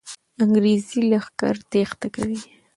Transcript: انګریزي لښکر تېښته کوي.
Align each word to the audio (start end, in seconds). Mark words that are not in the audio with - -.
انګریزي 0.43 0.99
لښکر 1.09 1.55
تېښته 1.71 2.07
کوي. 2.15 2.39